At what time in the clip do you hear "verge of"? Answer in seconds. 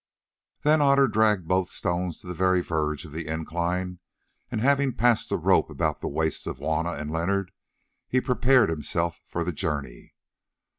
2.61-3.11